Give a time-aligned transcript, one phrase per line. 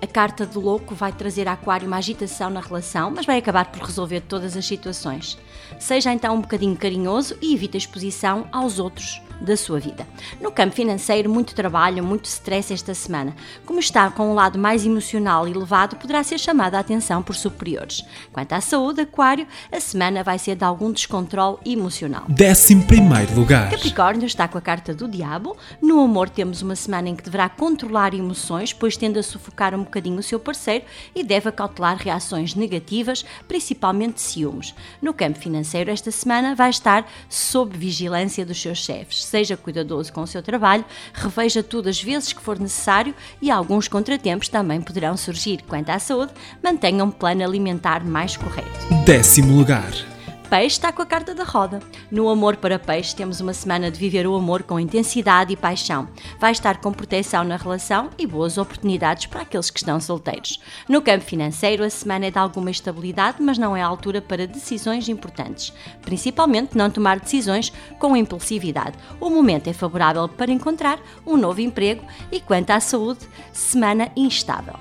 [0.00, 3.66] a carta do louco vai trazer a Aquário uma agitação na relação, mas vai acabar
[3.66, 5.38] por resolver todas as situações.
[5.78, 10.06] Seja então um bocadinho carinhoso e evite a exposição aos outros da sua vida.
[10.40, 13.34] No campo financeiro, muito trabalho, muito stress esta semana.
[13.64, 17.34] Como está com um lado mais emocional e elevado, poderá ser chamada a atenção por
[17.34, 18.04] superiores.
[18.32, 22.24] Quanto à saúde, Aquário, a semana vai ser de algum descontrole emocional.
[22.28, 23.70] 11 lugar.
[23.70, 25.56] Capricórnio está com a carta do Diabo.
[25.80, 29.84] No amor, temos uma semana em que deverá controlar emoções, pois tende a sufocar um
[29.84, 34.74] bocadinho o seu parceiro e deve acautelar reações negativas, principalmente ciúmes.
[35.00, 40.22] No campo financeiro, esta semana vai estar sob vigilância dos seus chefes seja cuidadoso com
[40.22, 45.16] o seu trabalho, reveja tudo as vezes que for necessário e alguns contratempos também poderão
[45.16, 45.62] surgir.
[45.68, 46.32] Quanto à saúde,
[46.62, 48.94] mantenha um plano alimentar mais correto.
[49.04, 50.15] Décimo lugar.
[50.48, 51.80] Peixe está com a carta da roda.
[52.08, 56.06] No amor para peixe, temos uma semana de viver o amor com intensidade e paixão.
[56.38, 60.60] Vai estar com proteção na relação e boas oportunidades para aqueles que estão solteiros.
[60.88, 64.46] No campo financeiro, a semana é de alguma estabilidade, mas não é a altura para
[64.46, 65.72] decisões importantes.
[66.02, 68.96] Principalmente não tomar decisões com impulsividade.
[69.20, 74.74] O momento é favorável para encontrar um novo emprego e, quanto à saúde, semana instável.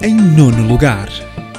[0.00, 1.08] Em nono lugar.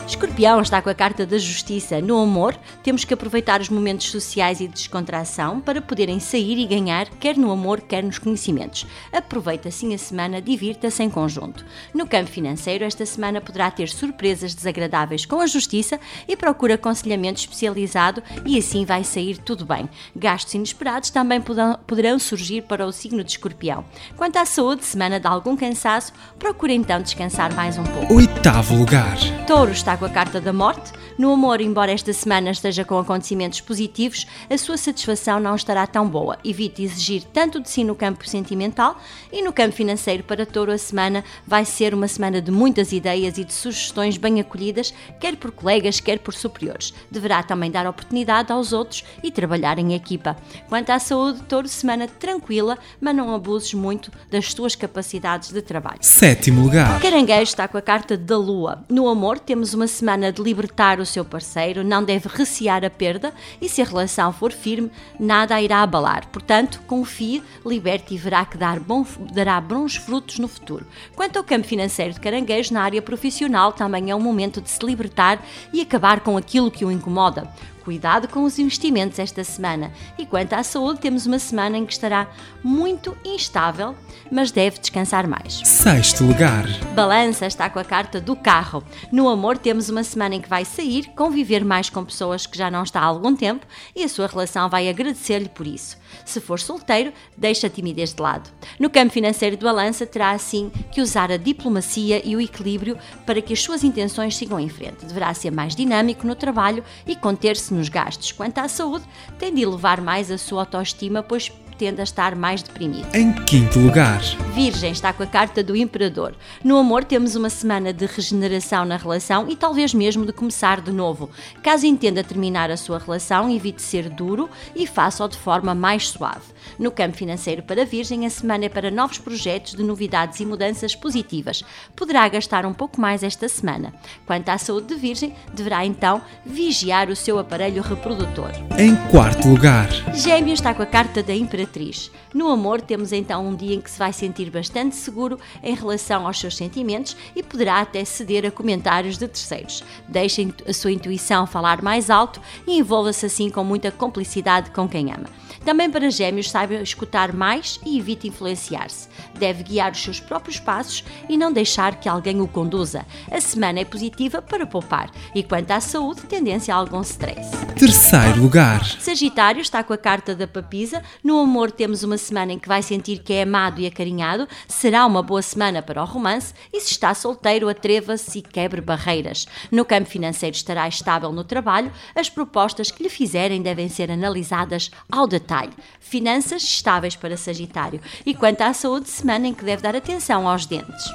[0.07, 1.99] Escorpião está com a carta da justiça.
[1.99, 6.65] No amor, temos que aproveitar os momentos sociais e de descontração para poderem sair e
[6.67, 8.85] ganhar, quer no amor, quer nos conhecimentos.
[9.11, 11.65] Aproveite assim a semana, divirta-se em conjunto.
[11.91, 17.39] No campo financeiro, esta semana poderá ter surpresas desagradáveis com a justiça e procura aconselhamento
[17.39, 19.89] especializado e assim vai sair tudo bem.
[20.15, 23.83] Gastos inesperados também poderão surgir para o signo de escorpião.
[24.15, 28.13] Quanto à saúde, semana de algum cansaço, procure então descansar mais um pouco.
[28.13, 29.17] Oitavo lugar.
[29.47, 30.91] Touro está com a carta da morte.
[31.17, 36.09] No amor, embora esta semana esteja com acontecimentos positivos, a sua satisfação não estará tão
[36.09, 36.37] boa.
[36.43, 38.99] Evite exigir tanto de si no campo sentimental
[39.31, 43.37] e no campo financeiro para touro a semana vai ser uma semana de muitas ideias
[43.37, 46.93] e de sugestões bem acolhidas, quer por colegas, quer por superiores.
[47.09, 50.35] Deverá também dar oportunidade aos outros e trabalhar em equipa.
[50.67, 55.99] Quanto à saúde, touro, semana tranquila, mas não abuses muito das suas capacidades de trabalho.
[56.01, 56.99] Sétimo lugar.
[56.99, 58.83] Caranguejo está com a carta da lua.
[58.89, 63.33] No amor, temos uma semana de libertar o seu parceiro, não deve recear a perda
[63.61, 66.27] e, se a relação for firme, nada a irá abalar.
[66.27, 70.85] Portanto, confie, liberte e verá que dar bom, dará bons frutos no futuro.
[71.15, 74.85] Quanto ao campo financeiro de caranguejo, na área profissional também é um momento de se
[74.85, 77.49] libertar e acabar com aquilo que o incomoda.
[77.85, 79.91] Cuidado com os investimentos esta semana.
[80.17, 82.27] E quanto à saúde, temos uma semana em que estará
[82.63, 83.95] muito instável,
[84.31, 85.61] mas deve descansar mais.
[85.63, 86.65] Sexto lugar.
[86.93, 88.83] Balança está com a carta do carro.
[89.11, 92.69] No amor, temos uma semana em que vai sair, conviver mais com pessoas que já
[92.69, 93.65] não está há algum tempo
[93.95, 95.97] e a sua relação vai agradecer-lhe por isso.
[96.23, 98.49] Se for solteiro, deixa a timidez de lado.
[98.79, 103.41] No campo financeiro do balança, terá assim que usar a diplomacia e o equilíbrio para
[103.41, 105.05] que as suas intenções sigam em frente.
[105.05, 108.31] Deverá ser mais dinâmico no trabalho e conter-se nos gastos.
[108.31, 109.05] Quanto à saúde,
[109.37, 113.07] tem de elevar mais a sua autoestima, pois tende a estar mais deprimido.
[113.13, 114.21] Em quinto lugar,
[114.53, 116.33] Virgem está com a carta do Imperador.
[116.63, 120.91] No amor, temos uma semana de regeneração na relação e talvez mesmo de começar de
[120.91, 121.29] novo.
[121.61, 126.54] Caso entenda terminar a sua relação, evite ser duro e faça-o de forma mais suave.
[126.77, 130.95] No campo financeiro para Virgem, a semana é para novos projetos de novidades e mudanças
[130.95, 131.63] positivas.
[131.95, 133.93] Poderá gastar um pouco mais esta semana.
[134.25, 138.51] Quanto à saúde de Virgem, deverá então vigiar o seu aparelho reprodutor.
[138.77, 139.89] em quarto lugar.
[140.13, 142.11] Gêmeos está com a carta da Imperatriz.
[142.33, 146.27] No amor, temos então um dia em que se vai sentir bastante seguro em relação
[146.27, 149.83] aos seus sentimentos e poderá até ceder a comentários de terceiros.
[150.07, 155.11] Deixe a sua intuição falar mais alto e envolva-se assim com muita complicidade com quem
[155.11, 155.29] ama.
[155.63, 159.09] Também para Gêmeos, saiba escutar mais e evite influenciar-se.
[159.37, 163.05] Deve guiar os seus próprios passos e não deixar que alguém o conduza.
[163.29, 167.51] A semana é positiva para poupar e quanto à saúde, tendência a algum stress.
[167.77, 168.85] Terceiro lugar.
[169.01, 171.03] Sagitário está com a carta da papisa.
[171.21, 174.47] No amor, temos uma semana em que vai sentir que é amado e acarinhado.
[174.65, 176.53] Será uma boa semana para o romance.
[176.71, 179.45] E se está solteiro, atreva-se e quebre barreiras.
[179.69, 181.91] No campo financeiro, estará estável no trabalho.
[182.15, 185.73] As propostas que lhe fizerem devem ser analisadas ao detalhe.
[185.99, 188.01] Finanças estáveis para Sagitário.
[188.25, 191.05] E quanto à saúde, semana em que deve dar atenção aos dentes.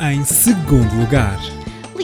[0.00, 1.38] Em segundo lugar.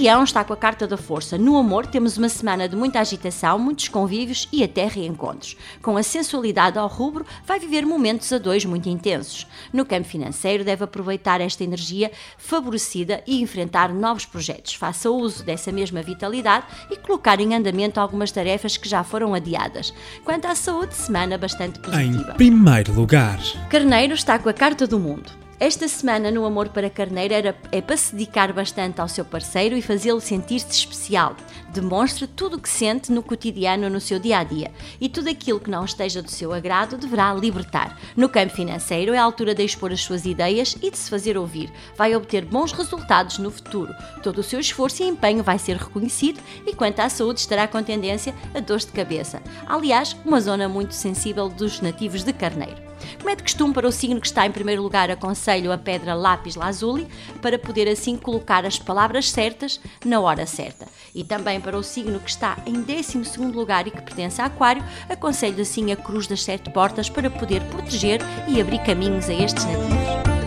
[0.01, 1.37] Leão está com a carta da força.
[1.37, 5.59] No amor, temos uma semana de muita agitação, muitos convívios e até reencontros.
[5.83, 9.47] Com a sensualidade ao rubro, vai viver momentos a dois muito intensos.
[9.71, 14.73] No campo financeiro, deve aproveitar esta energia favorecida e enfrentar novos projetos.
[14.73, 19.93] Faça uso dessa mesma vitalidade e colocar em andamento algumas tarefas que já foram adiadas.
[20.25, 22.33] Quanto à saúde, semana bastante positiva.
[22.33, 23.39] Em primeiro lugar,
[23.69, 25.50] Carneiro está com a carta do mundo.
[25.61, 29.77] Esta semana no Amor para Carneiro era, é para se dedicar bastante ao seu parceiro
[29.77, 31.37] e fazê-lo sentir-se especial.
[31.69, 34.73] Demonstre tudo o que sente no cotidiano, no seu dia a dia.
[34.99, 38.01] E tudo aquilo que não esteja do seu agrado deverá libertar.
[38.17, 41.37] No campo financeiro é a altura de expor as suas ideias e de se fazer
[41.37, 41.71] ouvir.
[41.95, 43.95] Vai obter bons resultados no futuro.
[44.23, 47.83] Todo o seu esforço e empenho vai ser reconhecido e quanto à saúde estará com
[47.83, 49.43] tendência a dores de cabeça.
[49.67, 52.90] Aliás, uma zona muito sensível dos nativos de Carneiro.
[53.19, 56.15] Como é de costume para o signo que está em primeiro lugar, aconselho a pedra
[56.15, 57.07] lápis lazuli
[57.41, 60.87] para poder assim colocar as palavras certas na hora certa.
[61.15, 64.47] E também para o signo que está em 12 segundo lugar e que pertence a
[64.47, 69.35] Aquário, aconselho assim a cruz das sete portas para poder proteger e abrir caminhos a
[69.35, 70.41] estes nativos.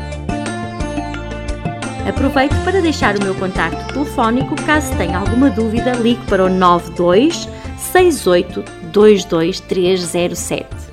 [2.08, 4.56] Aproveito para deixar o meu contacto telefónico.
[4.66, 7.48] Caso tenha alguma dúvida, ligue para o 92
[7.78, 10.93] 68 22307.